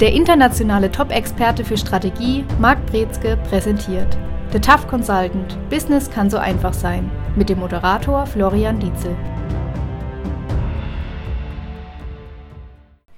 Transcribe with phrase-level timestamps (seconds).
[0.00, 4.16] Der internationale Top-Experte für Strategie, Marc Brezke, präsentiert
[4.52, 9.16] The Tough Consultant– Business kann so einfach sein mit dem Moderator Florian Dietzel.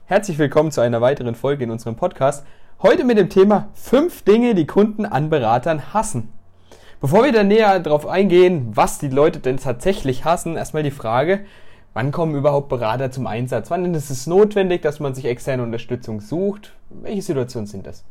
[0.06, 2.46] Herzlich willkommen zu einer weiteren Folge in unserem Podcast.
[2.80, 6.32] Heute mit dem Thema 5 Dinge, die Kunden an Beratern hassen.
[7.02, 11.40] Bevor wir da näher darauf eingehen, was die Leute denn tatsächlich hassen, erstmal die Frage,
[11.92, 13.70] Wann kommen überhaupt Berater zum Einsatz?
[13.70, 16.72] Wann ist es notwendig, dass man sich externe Unterstützung sucht?
[16.88, 18.04] Welche Situationen sind das?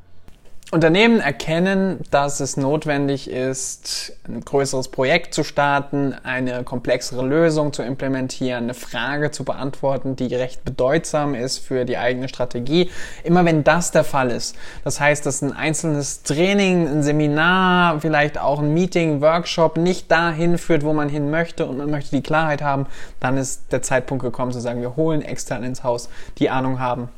[0.71, 7.81] Unternehmen erkennen, dass es notwendig ist, ein größeres Projekt zu starten, eine komplexere Lösung zu
[7.81, 12.91] implementieren, eine Frage zu beantworten, die recht bedeutsam ist für die eigene Strategie.
[13.23, 18.37] Immer wenn das der Fall ist, das heißt, dass ein einzelnes Training, ein Seminar, vielleicht
[18.37, 22.21] auch ein Meeting, Workshop nicht dahin führt, wo man hin möchte und man möchte die
[22.21, 22.85] Klarheit haben,
[23.19, 27.09] dann ist der Zeitpunkt gekommen zu sagen, wir holen extern ins Haus, die Ahnung haben,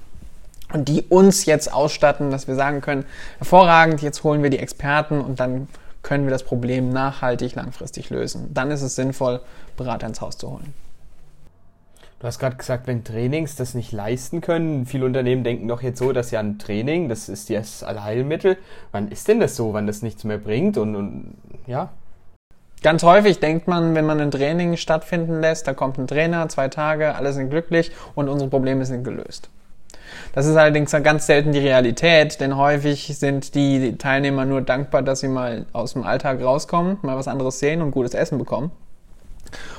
[0.74, 3.06] und die uns jetzt ausstatten, dass wir sagen können,
[3.38, 5.68] hervorragend, jetzt holen wir die Experten und dann
[6.04, 8.54] können wir das Problem nachhaltig, langfristig lösen.
[8.54, 9.42] Dann ist es sinnvoll,
[9.78, 10.74] Berater ins Haus zu holen.
[12.20, 15.98] Du hast gerade gesagt, wenn Trainings das nicht leisten können, viele Unternehmen denken doch jetzt
[15.98, 18.58] so, dass ja ein Training, das ist das Allheilmittel.
[18.92, 21.34] Wann ist denn das so, wann das nichts mehr bringt und, und
[21.66, 21.90] ja?
[22.84, 26.68] Ganz häufig denkt man, wenn man ein Training stattfinden lässt, da kommt ein Trainer, zwei
[26.68, 29.50] Tage, alle sind glücklich und unsere Probleme sind gelöst.
[30.34, 35.20] Das ist allerdings ganz selten die Realität, denn häufig sind die Teilnehmer nur dankbar, dass
[35.20, 38.72] sie mal aus dem Alltag rauskommen, mal was anderes sehen und gutes Essen bekommen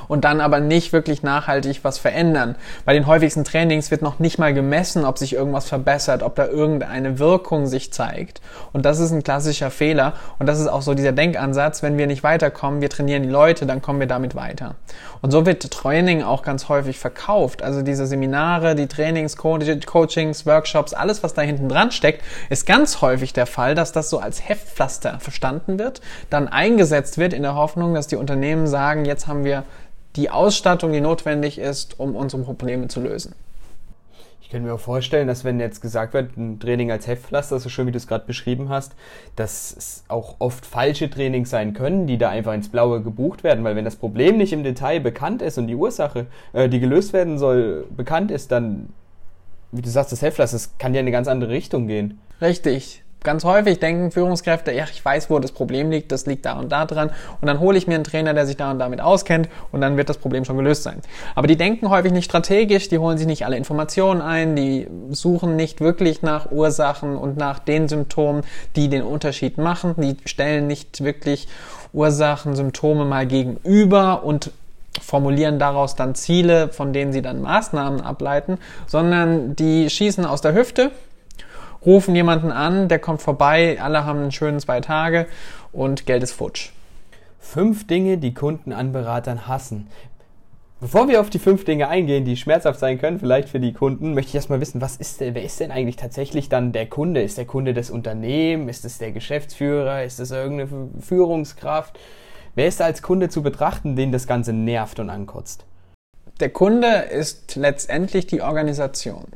[0.08, 2.56] und dann aber nicht wirklich nachhaltig was verändern.
[2.84, 6.47] Bei den häufigsten Trainings wird noch nicht mal gemessen, ob sich irgendwas verbessert, ob da
[6.47, 8.41] irgendeine Wirkung sich zeigt.
[8.72, 10.14] Und das ist ein klassischer Fehler.
[10.39, 13.67] Und das ist auch so dieser Denkansatz, wenn wir nicht weiterkommen, wir trainieren die Leute,
[13.67, 14.75] dann kommen wir damit weiter.
[15.20, 17.62] Und so wird Training auch ganz häufig verkauft.
[17.62, 23.00] Also diese Seminare, die Trainings, Coachings, Workshops, alles, was da hinten dran steckt, ist ganz
[23.00, 26.00] häufig der Fall, dass das so als Heftpflaster verstanden wird,
[26.31, 29.65] dann eingesetzt wird in der Hoffnung, dass die Unternehmen sagen, jetzt haben wir
[30.17, 33.34] die Ausstattung, die notwendig ist, um unsere Probleme zu lösen.
[34.43, 37.71] Ich könnte mir auch vorstellen, dass wenn jetzt gesagt wird, ein Training als Heftpflaster, so
[37.71, 38.93] schön wie du es gerade beschrieben hast,
[39.34, 43.65] dass es auch oft falsche Trainings sein können, die da einfach ins Blaue gebucht werden,
[43.65, 47.15] weil wenn das Problem nicht im Detail bekannt ist und die Ursache, äh, die gelöst
[47.15, 48.91] werden soll, bekannt ist, dann,
[49.71, 52.21] wie du sagst, das Heftpflaster, das kann ja in eine ganz andere Richtung gehen.
[52.43, 53.03] Richtig.
[53.22, 56.72] Ganz häufig denken Führungskräfte, ja, ich weiß, wo das Problem liegt, das liegt da und
[56.72, 57.10] da dran.
[57.41, 59.97] Und dann hole ich mir einen Trainer, der sich da und damit auskennt und dann
[59.97, 61.00] wird das Problem schon gelöst sein.
[61.34, 65.55] Aber die denken häufig nicht strategisch, die holen sich nicht alle Informationen ein, die suchen
[65.55, 68.43] nicht wirklich nach Ursachen und nach den Symptomen,
[68.75, 69.94] die den Unterschied machen.
[69.99, 71.47] Die stellen nicht wirklich
[71.93, 74.50] Ursachen, Symptome mal gegenüber und
[75.00, 80.54] formulieren daraus dann Ziele, von denen sie dann Maßnahmen ableiten, sondern die schießen aus der
[80.54, 80.91] Hüfte
[81.84, 85.26] rufen jemanden an, der kommt vorbei, alle haben einen schönen zwei Tage
[85.72, 86.70] und Geld ist futsch.
[87.38, 89.88] Fünf Dinge, die Kunden an Beratern hassen.
[90.81, 94.15] Bevor wir auf die fünf Dinge eingehen, die schmerzhaft sein können, vielleicht für die Kunden,
[94.15, 97.22] möchte ich erstmal wissen, was ist denn, wer ist denn eigentlich tatsächlich dann der Kunde?
[97.22, 98.78] Ist der Kunde des Unternehmens?
[98.78, 100.03] Ist es der Geschäftsführer?
[100.03, 102.00] Ist es irgendeine Führungskraft?
[102.56, 105.65] Wer ist da als Kunde zu betrachten, den das Ganze nervt und ankotzt?
[106.41, 109.26] Der Kunde ist letztendlich die Organisation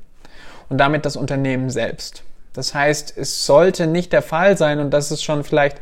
[0.69, 2.25] und damit das Unternehmen selbst.
[2.57, 5.79] Das heißt, es sollte nicht der Fall sein, und das ist schon vielleicht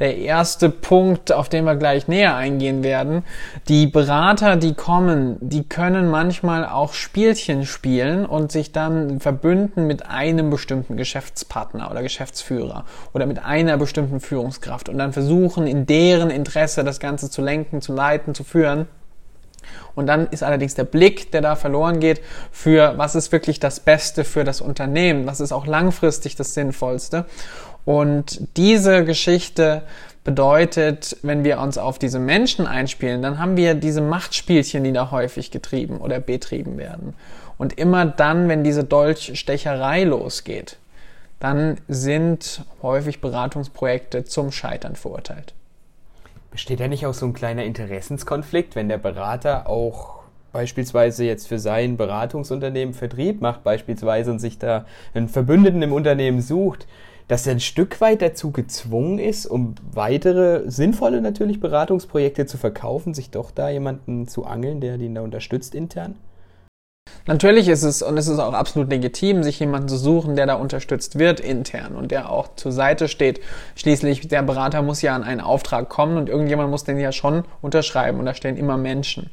[0.00, 3.24] der erste Punkt, auf den wir gleich näher eingehen werden.
[3.68, 10.06] Die Berater, die kommen, die können manchmal auch Spielchen spielen und sich dann verbünden mit
[10.06, 16.30] einem bestimmten Geschäftspartner oder Geschäftsführer oder mit einer bestimmten Führungskraft und dann versuchen, in deren
[16.30, 18.86] Interesse das Ganze zu lenken, zu leiten, zu führen.
[19.94, 22.20] Und dann ist allerdings der Blick, der da verloren geht,
[22.52, 27.24] für was ist wirklich das Beste für das Unternehmen, was ist auch langfristig das Sinnvollste.
[27.84, 29.82] Und diese Geschichte
[30.24, 35.12] bedeutet, wenn wir uns auf diese Menschen einspielen, dann haben wir diese Machtspielchen, die da
[35.12, 37.14] häufig getrieben oder betrieben werden.
[37.58, 40.78] Und immer dann, wenn diese Dolchstecherei losgeht,
[41.38, 45.54] dann sind häufig Beratungsprojekte zum Scheitern verurteilt.
[46.56, 50.20] Besteht da nicht auch so ein kleiner Interessenskonflikt, wenn der Berater auch
[50.54, 56.40] beispielsweise jetzt für sein Beratungsunternehmen Vertrieb macht beispielsweise und sich da einen Verbündeten im Unternehmen
[56.40, 56.86] sucht,
[57.28, 63.12] dass er ein Stück weit dazu gezwungen ist, um weitere sinnvolle natürlich Beratungsprojekte zu verkaufen,
[63.12, 66.14] sich doch da jemanden zu angeln, der den da unterstützt intern?
[67.26, 70.54] Natürlich ist es, und es ist auch absolut legitim, sich jemanden zu suchen, der da
[70.54, 73.40] unterstützt wird intern und der auch zur Seite steht.
[73.74, 77.44] Schließlich, der Berater muss ja an einen Auftrag kommen und irgendjemand muss den ja schon
[77.62, 79.30] unterschreiben und da stehen immer Menschen.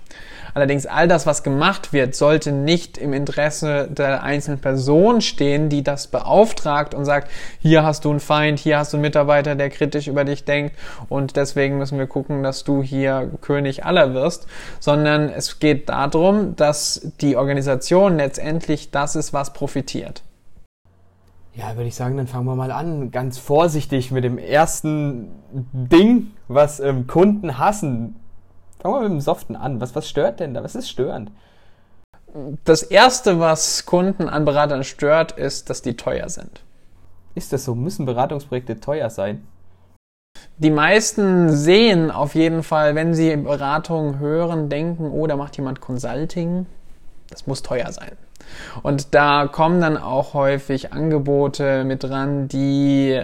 [0.53, 5.83] Allerdings all das, was gemacht wird, sollte nicht im Interesse der einzelnen Person stehen, die
[5.83, 7.29] das beauftragt und sagt,
[7.59, 10.75] hier hast du einen Feind, hier hast du einen Mitarbeiter, der kritisch über dich denkt
[11.09, 14.47] und deswegen müssen wir gucken, dass du hier König aller wirst,
[14.79, 20.23] sondern es geht darum, dass die Organisation letztendlich das ist, was profitiert.
[21.55, 23.11] Ja, würde ich sagen, dann fangen wir mal an.
[23.11, 28.15] Ganz vorsichtig mit dem ersten Ding, was ähm, Kunden hassen.
[28.83, 29.79] Fangen wir mit dem Soften an.
[29.79, 30.61] Was, was stört denn da?
[30.61, 31.31] Was ist störend?
[32.65, 36.63] Das erste, was Kunden an Beratern stört, ist, dass die teuer sind.
[37.33, 37.75] Ist das so?
[37.75, 39.47] Müssen Beratungsprojekte teuer sein?
[40.57, 45.79] Die meisten sehen auf jeden Fall, wenn sie Beratung hören, denken, oh, da macht jemand
[45.79, 46.65] Consulting.
[47.29, 48.17] Das muss teuer sein.
[48.81, 53.17] Und da kommen dann auch häufig Angebote mit dran, die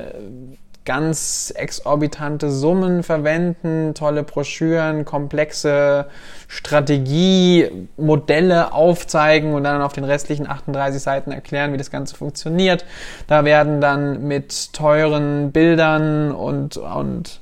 [0.89, 6.07] ganz exorbitante Summen verwenden, tolle Broschüren, komplexe
[6.47, 12.85] Strategiemodelle aufzeigen und dann auf den restlichen 38 Seiten erklären, wie das Ganze funktioniert.
[13.27, 17.39] Da werden dann mit teuren Bildern und, und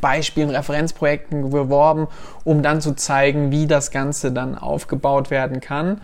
[0.00, 2.08] Beispielen, Referenzprojekten beworben,
[2.42, 6.00] um dann zu zeigen, wie das Ganze dann aufgebaut werden kann.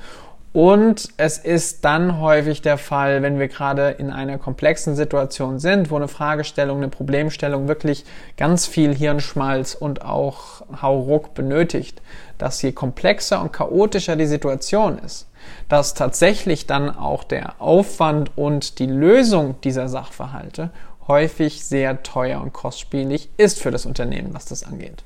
[0.53, 5.91] Und es ist dann häufig der Fall, wenn wir gerade in einer komplexen Situation sind,
[5.91, 8.05] wo eine Fragestellung, eine Problemstellung wirklich
[8.37, 12.03] ganz viel Hirnschmalz und auch Hauruck benötigt,
[12.37, 15.27] dass je komplexer und chaotischer die Situation ist,
[15.71, 20.69] dass tatsächlich dann auch der Aufwand und die Lösung dieser Sachverhalte
[21.09, 25.03] häufig sehr teuer und kostspielig ist für das Unternehmen, was das angeht.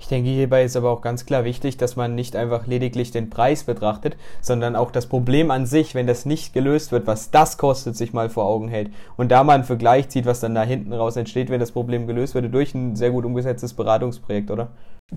[0.00, 3.30] Ich denke, hierbei ist aber auch ganz klar wichtig, dass man nicht einfach lediglich den
[3.30, 7.58] Preis betrachtet, sondern auch das Problem an sich, wenn das nicht gelöst wird, was das
[7.58, 8.90] kostet, sich mal vor Augen hält.
[9.16, 12.06] Und da mal einen Vergleich zieht, was dann da hinten raus entsteht, wenn das Problem
[12.06, 14.68] gelöst wird, durch ein sehr gut umgesetztes Beratungsprojekt, oder?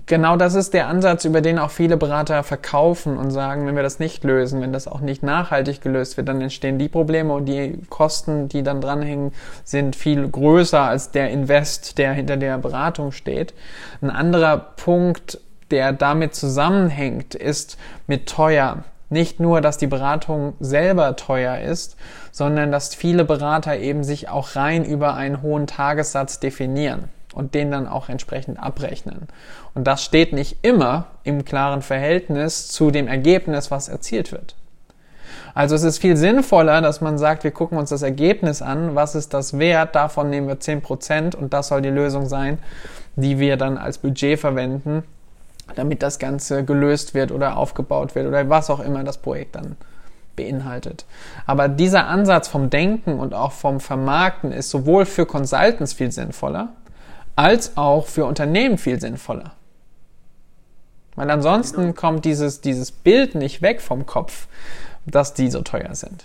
[0.06, 3.82] Genau das ist der Ansatz, über den auch viele Berater verkaufen und sagen, wenn wir
[3.82, 7.44] das nicht lösen, wenn das auch nicht nachhaltig gelöst wird, dann entstehen die Probleme und
[7.44, 9.32] die Kosten, die dann dranhängen,
[9.64, 13.52] sind viel größer als der Invest, der hinter der Beratung steht.
[14.00, 15.38] Ein anderer Punkt,
[15.70, 18.84] der damit zusammenhängt, ist mit teuer.
[19.08, 21.96] Nicht nur, dass die Beratung selber teuer ist,
[22.30, 27.70] sondern dass viele Berater eben sich auch rein über einen hohen Tagessatz definieren und den
[27.70, 29.28] dann auch entsprechend abrechnen.
[29.74, 34.54] Und das steht nicht immer im klaren Verhältnis zu dem Ergebnis, was erzielt wird.
[35.54, 39.14] Also es ist viel sinnvoller, dass man sagt, wir gucken uns das Ergebnis an, was
[39.14, 42.58] ist das wert, davon nehmen wir 10% und das soll die Lösung sein,
[43.16, 45.04] die wir dann als Budget verwenden,
[45.74, 49.76] damit das Ganze gelöst wird oder aufgebaut wird oder was auch immer das Projekt dann
[50.36, 51.04] beinhaltet.
[51.46, 56.72] Aber dieser Ansatz vom Denken und auch vom Vermarkten ist sowohl für Consultants viel sinnvoller,
[57.36, 59.52] als auch für Unternehmen viel sinnvoller.
[61.14, 64.46] Weil ansonsten kommt dieses, dieses Bild nicht weg vom Kopf,
[65.04, 66.24] dass die so teuer sind.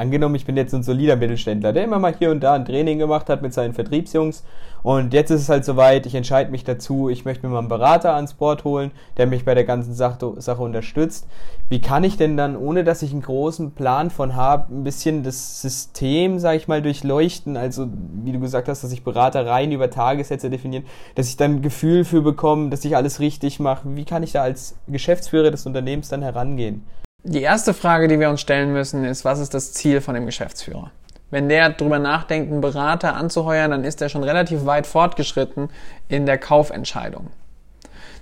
[0.00, 2.98] Angenommen, ich bin jetzt ein solider Mittelständler, der immer mal hier und da ein Training
[2.98, 4.44] gemacht hat mit seinen Vertriebsjungs
[4.82, 7.68] und jetzt ist es halt soweit, ich entscheide mich dazu, ich möchte mir mal einen
[7.68, 11.28] Berater ans Board holen, der mich bei der ganzen Sache, unterstützt.
[11.68, 15.22] Wie kann ich denn dann, ohne dass ich einen großen Plan von habe, ein bisschen
[15.22, 17.58] das System, sage ich mal, durchleuchten?
[17.58, 17.86] Also,
[18.24, 21.62] wie du gesagt hast, dass ich Berater rein über Tagessätze definieren, dass ich dann ein
[21.62, 23.82] Gefühl für bekomme, dass ich alles richtig mache.
[23.96, 26.86] Wie kann ich da als Geschäftsführer des Unternehmens dann herangehen?
[27.22, 30.24] Die erste Frage, die wir uns stellen müssen, ist, was ist das Ziel von dem
[30.24, 30.90] Geschäftsführer?
[31.30, 35.68] Wenn der drüber nachdenkt, einen Berater anzuheuern, dann ist er schon relativ weit fortgeschritten
[36.08, 37.28] in der Kaufentscheidung.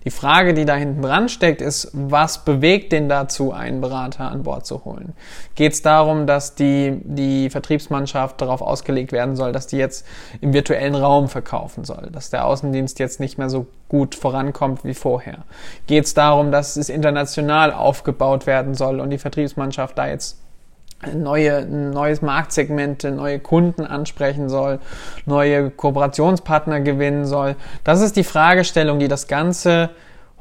[0.04, 4.42] Die Frage, die da hinten dran steckt, ist, was bewegt den dazu, einen Berater an
[4.42, 5.14] Bord zu holen?
[5.54, 10.06] Geht es darum, dass die, die Vertriebsmannschaft darauf ausgelegt werden soll, dass die jetzt
[10.40, 14.94] im virtuellen Raum verkaufen soll, dass der Außendienst jetzt nicht mehr so gut vorankommt wie
[14.94, 15.44] vorher?
[15.86, 20.38] Geht es darum, dass es international aufgebaut werden soll und die Vertriebsmannschaft da jetzt
[21.14, 24.80] neue, neues Marktsegment, neue Kunden ansprechen soll,
[25.26, 27.56] neue Kooperationspartner gewinnen soll.
[27.84, 29.90] Das ist die Fragestellung, die das Ganze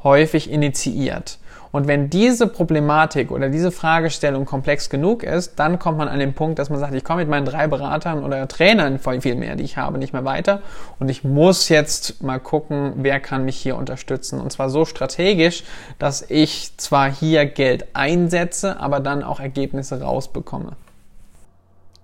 [0.02, 1.38] häufig initiiert.
[1.70, 6.34] Und wenn diese Problematik oder diese Fragestellung komplex genug ist, dann kommt man an den
[6.34, 9.64] Punkt, dass man sagt, ich komme mit meinen drei Beratern oder Trainern viel mehr, die
[9.64, 10.62] ich habe, nicht mehr weiter.
[10.98, 14.40] Und ich muss jetzt mal gucken, wer kann mich hier unterstützen.
[14.40, 15.64] Und zwar so strategisch,
[15.98, 20.76] dass ich zwar hier Geld einsetze, aber dann auch Ergebnisse rausbekomme.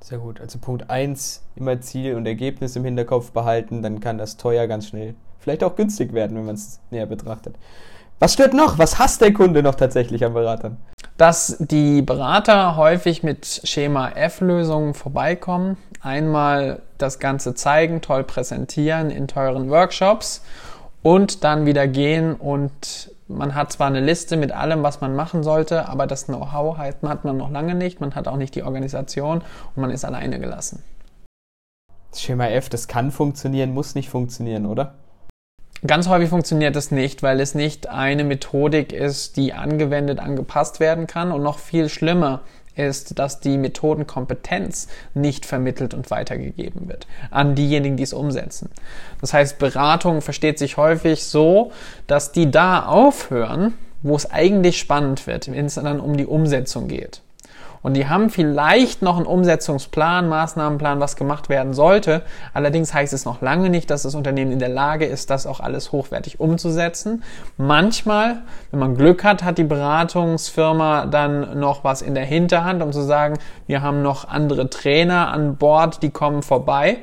[0.00, 0.38] Sehr gut.
[0.40, 4.88] Also Punkt eins immer Ziel und Ergebnis im Hinterkopf behalten, dann kann das teuer ganz
[4.88, 7.56] schnell, vielleicht auch günstig werden, wenn man es näher betrachtet.
[8.18, 8.78] Was stört noch?
[8.78, 10.76] Was hasst der Kunde noch tatsächlich an Beratern?
[11.16, 15.76] Dass die Berater häufig mit Schema F-Lösungen vorbeikommen.
[16.00, 20.42] Einmal das Ganze zeigen, toll präsentieren in teuren Workshops
[21.02, 25.42] und dann wieder gehen und Man hat zwar eine Liste mit allem, was man machen
[25.42, 28.00] sollte, aber das Know-how hat man noch lange nicht.
[28.00, 29.38] Man hat auch nicht die Organisation
[29.74, 30.82] und man ist alleine gelassen.
[32.14, 34.94] Schema F, das kann funktionieren, muss nicht funktionieren, oder?
[35.86, 41.06] Ganz häufig funktioniert das nicht, weil es nicht eine Methodik ist, die angewendet, angepasst werden
[41.06, 41.30] kann.
[41.30, 42.40] Und noch viel schlimmer
[42.74, 48.70] ist, dass die Methodenkompetenz nicht vermittelt und weitergegeben wird an diejenigen, die es umsetzen.
[49.20, 51.70] Das heißt, Beratung versteht sich häufig so,
[52.06, 56.88] dass die da aufhören, wo es eigentlich spannend wird, wenn es dann um die Umsetzung
[56.88, 57.20] geht.
[57.84, 62.22] Und die haben vielleicht noch einen Umsetzungsplan, Maßnahmenplan, was gemacht werden sollte.
[62.54, 65.60] Allerdings heißt es noch lange nicht, dass das Unternehmen in der Lage ist, das auch
[65.60, 67.22] alles hochwertig umzusetzen.
[67.58, 68.38] Manchmal,
[68.70, 73.02] wenn man Glück hat, hat die Beratungsfirma dann noch was in der Hinterhand, um zu
[73.02, 77.02] sagen, wir haben noch andere Trainer an Bord, die kommen vorbei.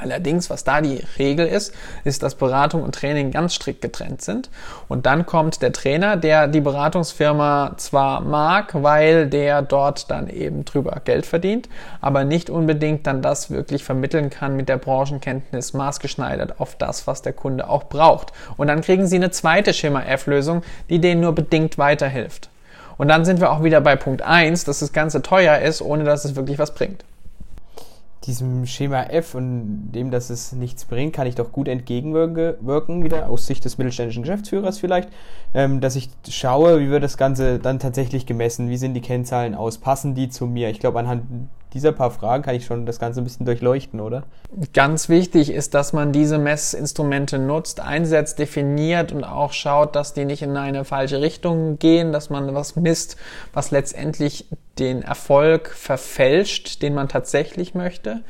[0.00, 4.48] Allerdings, was da die Regel ist, ist, dass Beratung und Training ganz strikt getrennt sind.
[4.88, 10.64] Und dann kommt der Trainer, der die Beratungsfirma zwar mag, weil der dort dann eben
[10.64, 11.68] drüber Geld verdient,
[12.00, 17.20] aber nicht unbedingt dann das wirklich vermitteln kann mit der Branchenkenntnis maßgeschneidert auf das, was
[17.20, 18.32] der Kunde auch braucht.
[18.56, 22.48] Und dann kriegen sie eine zweite Schema-F-Lösung, die denen nur bedingt weiterhilft.
[22.96, 26.04] Und dann sind wir auch wieder bei Punkt eins, dass das Ganze teuer ist, ohne
[26.04, 27.04] dass es wirklich was bringt
[28.24, 33.30] diesem Schema F und dem, dass es nichts bringt, kann ich doch gut entgegenwirken, wieder
[33.30, 35.08] aus Sicht des mittelständischen Geschäftsführers vielleicht,
[35.54, 39.54] ähm, dass ich schaue, wie wird das Ganze dann tatsächlich gemessen, wie sind die Kennzahlen
[39.54, 40.68] aus, passen die zu mir?
[40.68, 41.24] Ich glaube, anhand
[41.72, 44.24] dieser paar Fragen kann ich schon das Ganze ein bisschen durchleuchten, oder?
[44.72, 50.24] Ganz wichtig ist, dass man diese Messinstrumente nutzt, einsetzt, definiert und auch schaut, dass die
[50.24, 53.16] nicht in eine falsche Richtung gehen, dass man was misst,
[53.52, 54.46] was letztendlich
[54.78, 58.22] den Erfolg verfälscht, den man tatsächlich möchte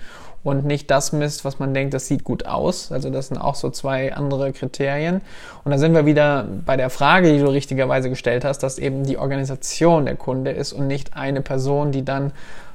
[0.42, 2.92] und nicht das misst, was man denkt, das sieht gut aus.
[2.92, 5.20] Also das sind auch so zwei andere Kriterien.
[5.64, 9.04] Und da sind wir wieder bei der Frage, die du richtigerweise gestellt hast, dass eben
[9.04, 12.32] die Organisation der Kunde ist und nicht eine Person, die dann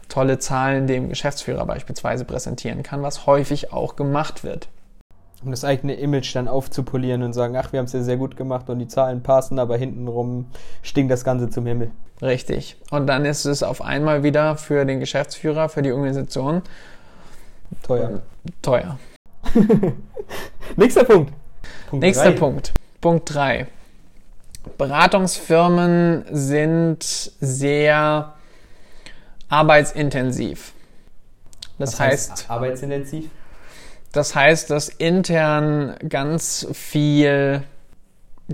[0.10, 4.68] tolle Zahlen dem Geschäftsführer beispielsweise präsentieren kann, was häufig auch gemacht wird.
[5.44, 8.36] Um das eigene Image dann aufzupolieren und sagen, ach, wir haben es ja sehr gut
[8.38, 10.48] gemacht und die Zahlen passen, aber hintenrum
[10.82, 11.92] stinkt das Ganze zum Himmel.
[12.22, 12.78] Richtig.
[12.92, 16.62] Und dann ist es auf einmal wieder für den Geschäftsführer, für die Organisation
[17.84, 18.22] teuer.
[18.62, 18.98] Teuer.
[20.76, 21.34] Nächster Punkt.
[21.90, 22.38] Punkt Nächster drei.
[22.38, 22.74] Punkt.
[23.02, 23.68] Punkt 3.
[24.78, 28.34] Beratungsfirmen sind sehr
[29.50, 30.74] arbeitsintensiv.
[31.78, 33.26] Das Was heißt, heißt arbeitsintensiv.
[34.12, 37.64] Das heißt, dass intern ganz viel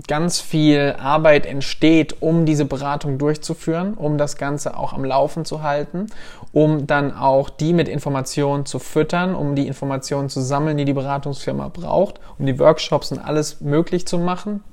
[0.06, 5.62] ganz viel Arbeit entsteht, um diese Beratung durchzuführen, um das Ganze auch am Laufen zu
[5.62, 6.06] halten,
[6.52, 10.94] um dann auch die mit Informationen zu füttern, um die Informationen zu sammeln, die die
[10.94, 14.64] Beratungsfirma braucht, um die Workshops und alles möglich zu machen,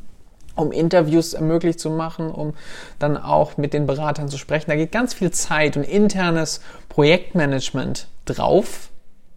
[0.60, 2.54] um Interviews möglich zu machen, um
[3.00, 4.70] dann auch mit den Beratern zu sprechen.
[4.70, 8.90] Da geht ganz viel Zeit und internes Projektmanagement drauf.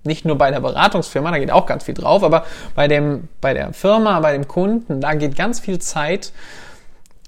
[0.04, 3.54] Nicht nur bei der Beratungsfirma, da geht auch ganz viel drauf, aber bei dem, bei
[3.54, 6.32] der Firma, bei dem Kunden, da geht ganz viel Zeit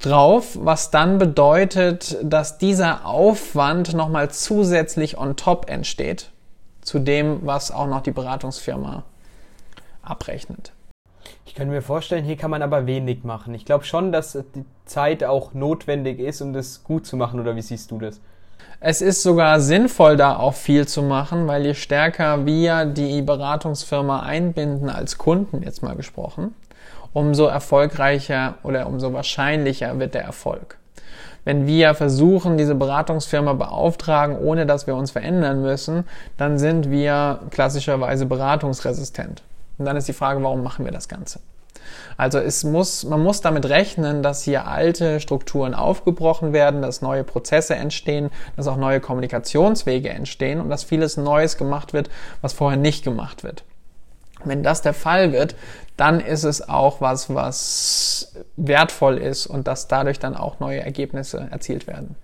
[0.02, 6.30] drauf, was dann bedeutet, dass dieser Aufwand nochmal zusätzlich on top entsteht
[6.82, 9.04] zu dem, was auch noch die Beratungsfirma
[10.02, 10.73] abrechnet.
[11.46, 13.54] Ich könnte mir vorstellen, hier kann man aber wenig machen.
[13.54, 17.54] Ich glaube schon, dass die Zeit auch notwendig ist, um das gut zu machen, oder
[17.54, 18.20] wie siehst du das?
[18.80, 24.20] Es ist sogar sinnvoll, da auch viel zu machen, weil je stärker wir die Beratungsfirma
[24.20, 26.54] einbinden als Kunden, jetzt mal gesprochen,
[27.12, 30.78] umso erfolgreicher oder umso wahrscheinlicher wird der Erfolg.
[31.44, 36.04] Wenn wir versuchen, diese Beratungsfirma beauftragen, ohne dass wir uns verändern müssen,
[36.38, 39.42] dann sind wir klassischerweise beratungsresistent.
[39.78, 41.40] Und dann ist die Frage, warum machen wir das Ganze?
[42.16, 47.24] Also es muss, man muss damit rechnen, dass hier alte Strukturen aufgebrochen werden, dass neue
[47.24, 52.78] Prozesse entstehen, dass auch neue Kommunikationswege entstehen und dass vieles Neues gemacht wird, was vorher
[52.78, 53.64] nicht gemacht wird.
[54.44, 55.56] Wenn das der Fall wird,
[55.96, 61.48] dann ist es auch was, was wertvoll ist und dass dadurch dann auch neue Ergebnisse
[61.50, 62.16] erzielt werden.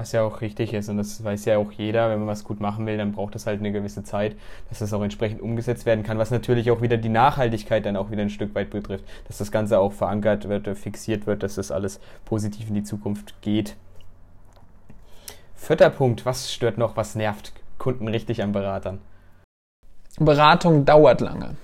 [0.00, 2.58] Was ja auch richtig ist und das weiß ja auch jeder, wenn man was gut
[2.58, 4.34] machen will, dann braucht es halt eine gewisse Zeit,
[4.70, 8.10] dass das auch entsprechend umgesetzt werden kann, was natürlich auch wieder die Nachhaltigkeit dann auch
[8.10, 11.70] wieder ein Stück weit betrifft, dass das Ganze auch verankert wird, fixiert wird, dass das
[11.70, 13.76] alles positiv in die Zukunft geht.
[15.54, 19.00] Vierter Punkt, was stört noch, was nervt Kunden richtig an Beratern?
[20.18, 21.56] Beratung dauert lange.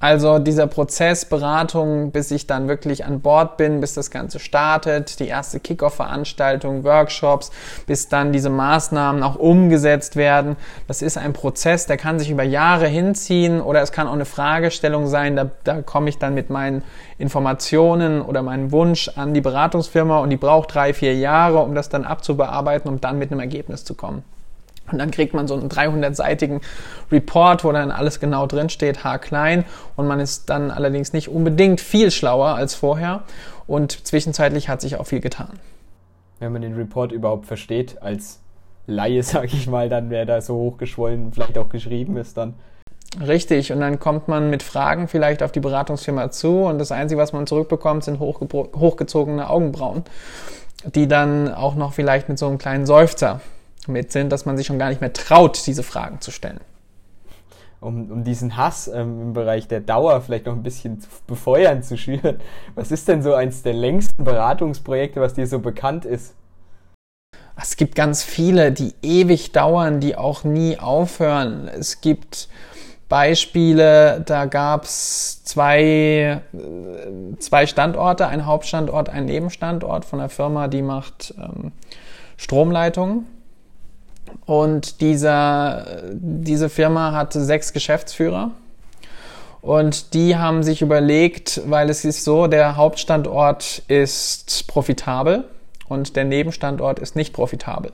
[0.00, 5.18] Also dieser Prozess Beratung, bis ich dann wirklich an Bord bin, bis das Ganze startet,
[5.18, 7.50] die erste Kickoff-Veranstaltung, Workshops,
[7.86, 10.56] bis dann diese Maßnahmen auch umgesetzt werden.
[10.86, 14.24] Das ist ein Prozess, der kann sich über Jahre hinziehen oder es kann auch eine
[14.24, 16.84] Fragestellung sein, da, da komme ich dann mit meinen
[17.18, 21.88] Informationen oder meinem Wunsch an die Beratungsfirma und die braucht drei, vier Jahre, um das
[21.88, 24.22] dann abzubearbeiten, um dann mit einem Ergebnis zu kommen.
[24.90, 26.60] Und dann kriegt man so einen 300-seitigen
[27.10, 29.64] Report, wo dann alles genau drinsteht, haarklein.
[29.96, 33.22] Und man ist dann allerdings nicht unbedingt viel schlauer als vorher.
[33.66, 35.58] Und zwischenzeitlich hat sich auch viel getan.
[36.40, 38.40] Wenn man den Report überhaupt versteht, als
[38.86, 42.54] Laie, sage ich mal, dann wer da so hochgeschwollen vielleicht auch geschrieben ist dann.
[43.26, 47.18] Richtig, und dann kommt man mit Fragen vielleicht auf die Beratungsfirma zu und das Einzige,
[47.18, 50.04] was man zurückbekommt, sind hochgezogene Augenbrauen,
[50.84, 53.40] die dann auch noch vielleicht mit so einem kleinen Seufzer
[53.88, 56.60] mit sind, dass man sich schon gar nicht mehr traut, diese Fragen zu stellen.
[57.80, 61.82] Um, um diesen Hass ähm, im Bereich der Dauer vielleicht noch ein bisschen zu befeuern,
[61.82, 62.40] zu schüren.
[62.74, 66.34] Was ist denn so eins der längsten Beratungsprojekte, was dir so bekannt ist?
[67.60, 71.68] Es gibt ganz viele, die ewig dauern, die auch nie aufhören.
[71.68, 72.48] Es gibt
[73.08, 80.68] Beispiele, da gab es zwei, äh, zwei Standorte, ein Hauptstandort, ein Nebenstandort von einer Firma,
[80.68, 81.72] die macht ähm,
[82.36, 83.26] Stromleitungen
[84.46, 88.50] und dieser, diese Firma hatte sechs Geschäftsführer.
[89.60, 95.44] Und die haben sich überlegt, weil es ist so, der Hauptstandort ist profitabel
[95.88, 97.92] und der Nebenstandort ist nicht profitabel.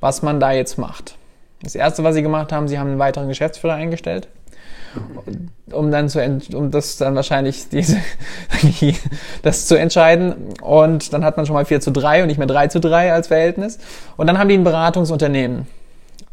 [0.00, 1.16] Was man da jetzt macht.
[1.62, 4.28] Das erste, was sie gemacht haben, sie haben einen weiteren Geschäftsführer eingestellt
[5.70, 6.20] um dann zu,
[6.54, 7.98] um das dann wahrscheinlich diese,
[9.42, 10.54] das zu entscheiden.
[10.60, 13.12] Und dann hat man schon mal 4 zu 3 und nicht mehr 3 zu 3
[13.12, 13.78] als Verhältnis.
[14.16, 15.66] Und dann haben die ein Beratungsunternehmen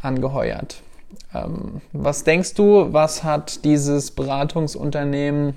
[0.02, 0.82] angeheuert.
[1.34, 5.56] Ähm, was denkst du, was hat dieses Beratungsunternehmen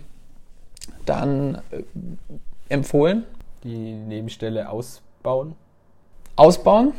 [1.07, 1.83] dann äh,
[2.69, 3.25] empfohlen?
[3.65, 5.55] Die Nebenstelle ausbauen.
[6.37, 6.93] Ausbauen?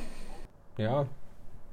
[0.77, 1.05] Ja,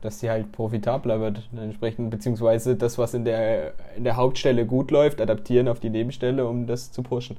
[0.02, 4.90] dass sie halt profitabler wird entsprechend, beziehungsweise das, was in der, in der Hauptstelle gut
[4.90, 7.37] läuft, adaptieren auf die Nebenstelle, um das zu pushen.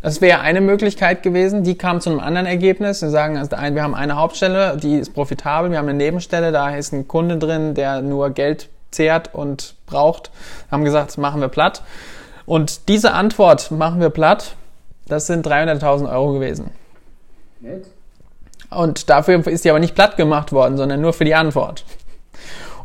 [0.00, 1.62] Das wäre eine Möglichkeit gewesen.
[1.62, 3.00] Die kam zu einem anderen Ergebnis.
[3.00, 5.70] Sie sagen, also wir haben eine Hauptstelle, die ist profitabel.
[5.70, 10.30] Wir haben eine Nebenstelle, da ist ein Kunde drin, der nur Geld zehrt und braucht.
[10.70, 11.82] Haben gesagt, das machen wir platt.
[12.46, 14.56] Und diese Antwort, machen wir platt,
[15.08, 16.70] das sind 300.000 Euro gewesen.
[17.60, 17.86] Nett.
[18.70, 21.84] Und dafür ist die aber nicht platt gemacht worden, sondern nur für die Antwort.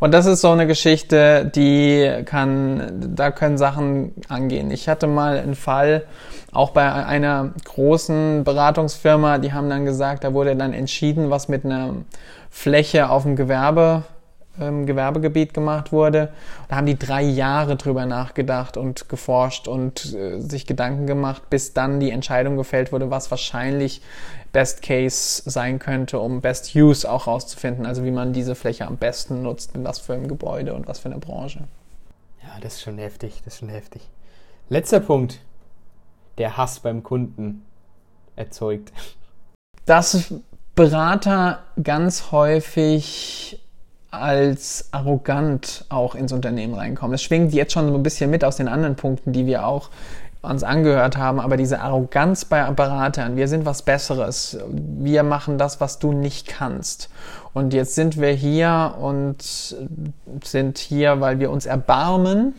[0.00, 4.70] Und das ist so eine Geschichte, die kann, da können Sachen angehen.
[4.70, 6.06] Ich hatte mal einen Fall,
[6.52, 11.66] auch bei einer großen Beratungsfirma, die haben dann gesagt, da wurde dann entschieden, was mit
[11.66, 11.96] einer
[12.48, 14.04] Fläche auf dem Gewerbe,
[14.58, 16.30] ähm, Gewerbegebiet gemacht wurde.
[16.68, 21.74] Da haben die drei Jahre drüber nachgedacht und geforscht und äh, sich Gedanken gemacht, bis
[21.74, 24.00] dann die Entscheidung gefällt wurde, was wahrscheinlich
[24.52, 28.96] Best Case sein könnte, um Best Use auch rauszufinden, also wie man diese Fläche am
[28.96, 31.64] besten nutzt, in was für einem Gebäude und was für eine Branche.
[32.42, 34.02] Ja, das ist schon heftig, das ist schon heftig.
[34.68, 35.40] Letzter Punkt,
[36.38, 37.64] der Hass beim Kunden
[38.36, 38.92] erzeugt.
[39.84, 40.32] Dass
[40.74, 43.60] Berater ganz häufig
[44.10, 47.12] als arrogant auch ins Unternehmen reinkommen.
[47.12, 49.90] Das schwingt jetzt schon so ein bisschen mit aus den anderen Punkten, die wir auch
[50.42, 55.80] uns angehört haben, aber diese Arroganz bei Beratern, wir sind was Besseres, wir machen das,
[55.80, 57.10] was du nicht kannst.
[57.52, 59.76] Und jetzt sind wir hier und
[60.44, 62.54] sind hier, weil wir uns erbarmen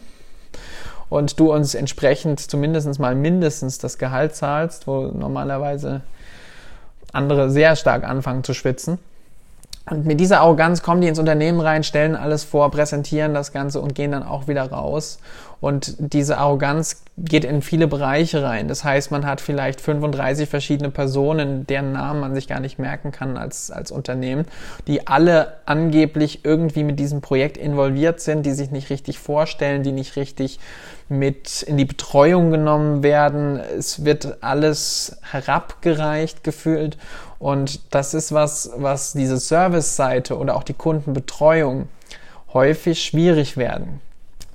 [1.09, 6.01] und du uns entsprechend zumindest mal mindestens das Gehalt zahlst, wo normalerweise
[7.13, 8.99] andere sehr stark anfangen zu schwitzen.
[9.89, 13.81] Und mit dieser Arroganz kommen die ins Unternehmen rein, stellen alles vor, präsentieren das Ganze
[13.81, 15.19] und gehen dann auch wieder raus.
[15.61, 18.67] Und diese Arroganz geht in viele Bereiche rein.
[18.67, 23.11] Das heißt, man hat vielleicht 35 verschiedene Personen, deren Namen man sich gar nicht merken
[23.11, 24.45] kann als, als Unternehmen,
[24.87, 29.91] die alle angeblich irgendwie mit diesem Projekt involviert sind, die sich nicht richtig vorstellen, die
[29.91, 30.59] nicht richtig
[31.09, 33.57] mit in die Betreuung genommen werden.
[33.57, 36.97] Es wird alles herabgereicht gefühlt.
[37.37, 41.87] Und das ist was, was diese Service-Seite oder auch die Kundenbetreuung
[42.51, 44.01] häufig schwierig werden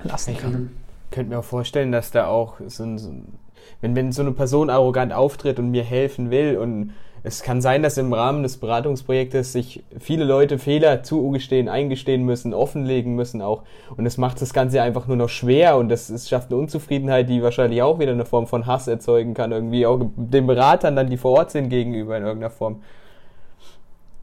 [0.03, 0.71] lassen kann
[1.11, 3.39] könnte mir auch vorstellen, dass da auch so ein, so ein
[3.81, 6.93] wenn, wenn so eine Person arrogant auftritt und mir helfen will und
[7.23, 12.55] es kann sein, dass im Rahmen des Beratungsprojektes sich viele Leute Fehler zugestehen, eingestehen müssen,
[12.55, 13.65] offenlegen müssen auch.
[13.97, 17.29] Und es macht das Ganze einfach nur noch schwer und das, es schafft eine Unzufriedenheit,
[17.29, 21.11] die wahrscheinlich auch wieder eine Form von Hass erzeugen kann, irgendwie auch den Beratern dann,
[21.11, 22.83] die vor Ort sind, gegenüber in irgendeiner Form.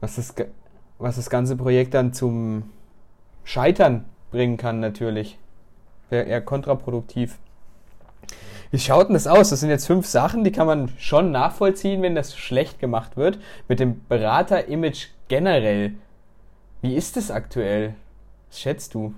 [0.00, 0.34] Was das,
[0.98, 2.70] was das ganze Projekt dann zum
[3.42, 5.38] Scheitern bringen kann, natürlich
[6.10, 7.38] wäre eher kontraproduktiv.
[8.70, 9.50] Wie schaut denn das aus?
[9.50, 13.38] Das sind jetzt fünf Sachen, die kann man schon nachvollziehen, wenn das schlecht gemacht wird.
[13.68, 15.92] Mit dem Berater-Image generell.
[16.82, 17.94] Wie ist es aktuell?
[18.48, 19.14] Was schätzt du?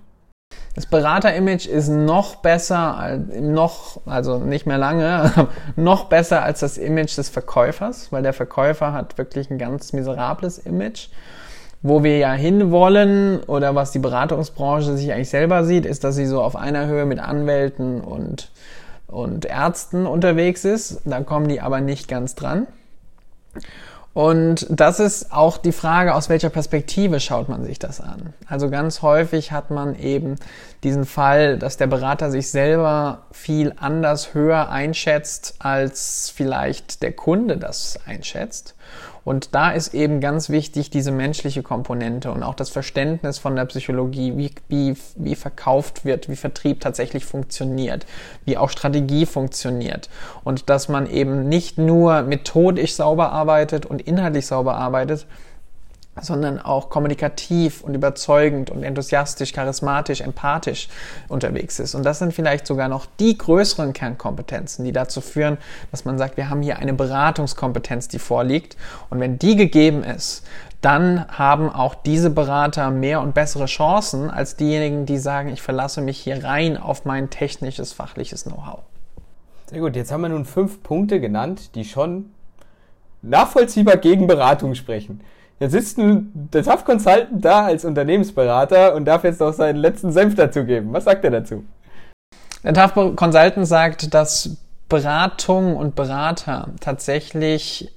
[0.74, 7.16] Das Berater-Image ist noch besser, noch, also nicht mehr lange, noch besser als das Image
[7.16, 11.08] des Verkäufers, weil der Verkäufer hat wirklich ein ganz miserables Image.
[11.82, 16.26] Wo wir ja hinwollen oder was die Beratungsbranche sich eigentlich selber sieht, ist, dass sie
[16.26, 18.50] so auf einer Höhe mit Anwälten und
[19.06, 21.00] und Ärzten unterwegs ist.
[21.04, 22.66] Da kommen die aber nicht ganz dran.
[24.12, 28.32] Und das ist auch die Frage, aus welcher Perspektive schaut man sich das an.
[28.48, 30.36] Also ganz häufig hat man eben
[30.82, 37.58] diesen Fall, dass der Berater sich selber viel anders höher einschätzt, als vielleicht der Kunde
[37.58, 38.74] das einschätzt.
[39.26, 43.64] Und da ist eben ganz wichtig diese menschliche Komponente und auch das Verständnis von der
[43.64, 48.06] Psychologie, wie, wie, wie verkauft wird, wie Vertrieb tatsächlich funktioniert,
[48.44, 50.08] wie auch Strategie funktioniert.
[50.44, 55.26] Und dass man eben nicht nur methodisch sauber arbeitet und inhaltlich sauber arbeitet,
[56.20, 60.88] sondern auch kommunikativ und überzeugend und enthusiastisch, charismatisch, empathisch
[61.28, 61.94] unterwegs ist.
[61.94, 65.58] Und das sind vielleicht sogar noch die größeren Kernkompetenzen, die dazu führen,
[65.90, 68.76] dass man sagt, wir haben hier eine Beratungskompetenz, die vorliegt.
[69.10, 70.46] Und wenn die gegeben ist,
[70.80, 76.00] dann haben auch diese Berater mehr und bessere Chancen als diejenigen, die sagen, ich verlasse
[76.00, 78.80] mich hier rein auf mein technisches, fachliches Know-how.
[79.68, 82.30] Sehr gut, jetzt haben wir nun fünf Punkte genannt, die schon
[83.22, 85.20] nachvollziehbar gegen Beratung sprechen.
[85.58, 90.34] Jetzt sitzt der TAF Consultant da als Unternehmensberater und darf jetzt noch seinen letzten Senf
[90.34, 90.92] dazugeben.
[90.92, 91.64] Was sagt er dazu?
[92.62, 94.56] Der TAF Consultant sagt, dass
[94.88, 97.95] Beratung und Berater tatsächlich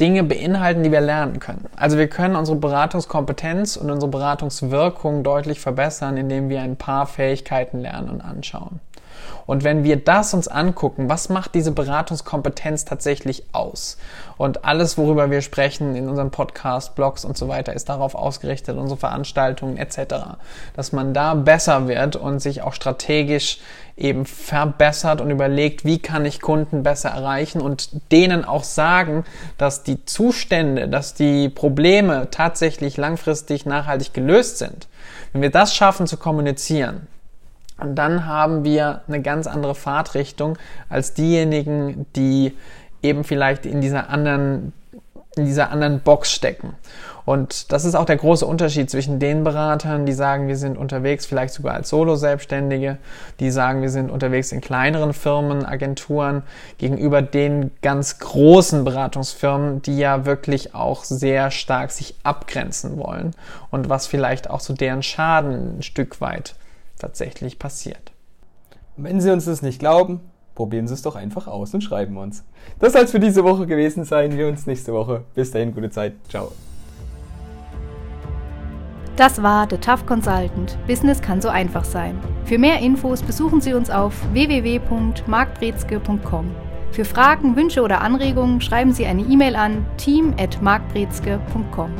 [0.00, 1.66] Dinge beinhalten, die wir lernen können.
[1.76, 7.80] Also wir können unsere Beratungskompetenz und unsere Beratungswirkung deutlich verbessern, indem wir ein paar Fähigkeiten
[7.80, 8.80] lernen und anschauen.
[9.46, 13.98] Und wenn wir das uns angucken, was macht diese Beratungskompetenz tatsächlich aus?
[14.36, 18.76] Und alles, worüber wir sprechen in unserem Podcast, Blogs und so weiter, ist darauf ausgerichtet,
[18.76, 20.38] unsere Veranstaltungen etc.,
[20.74, 23.60] dass man da besser wird und sich auch strategisch
[23.96, 29.24] eben verbessert und überlegt, wie kann ich Kunden besser erreichen und denen auch sagen,
[29.56, 34.88] dass die Zustände, dass die Probleme tatsächlich langfristig nachhaltig gelöst sind.
[35.32, 37.06] Wenn wir das schaffen zu kommunizieren,
[37.78, 42.56] dann haben wir eine ganz andere Fahrtrichtung als diejenigen, die
[43.02, 44.72] eben vielleicht in dieser anderen,
[45.36, 46.74] in dieser anderen Box stecken.
[47.24, 51.24] Und das ist auch der große Unterschied zwischen den Beratern, die sagen, wir sind unterwegs,
[51.24, 52.98] vielleicht sogar als Solo-Selbstständige,
[53.40, 56.42] die sagen, wir sind unterwegs in kleineren Firmen, Agenturen,
[56.76, 63.30] gegenüber den ganz großen Beratungsfirmen, die ja wirklich auch sehr stark sich abgrenzen wollen
[63.70, 66.54] und was vielleicht auch zu deren Schaden ein Stück weit
[66.98, 68.12] tatsächlich passiert.
[68.96, 70.20] Wenn Sie uns das nicht glauben,
[70.54, 72.44] probieren Sie es doch einfach aus und schreiben uns.
[72.78, 74.36] Das soll es für diese Woche gewesen sein.
[74.36, 75.24] Wir uns nächste Woche.
[75.34, 76.14] Bis dahin, gute Zeit.
[76.28, 76.52] Ciao.
[79.16, 80.76] Das war The Tough Consultant.
[80.88, 82.18] Business kann so einfach sein.
[82.44, 86.50] Für mehr Infos besuchen Sie uns auf www.markbrezke.com.
[86.90, 91.90] Für Fragen, Wünsche oder Anregungen schreiben Sie eine E-Mail an team@markbrezke.com.